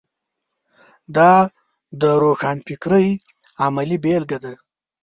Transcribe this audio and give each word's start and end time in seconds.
دا 1.15 1.33
د 2.01 2.03
روښانفکرۍ 2.21 3.07
عملي 3.65 3.97
بېلګه 4.03 4.37
ده. 4.43 4.53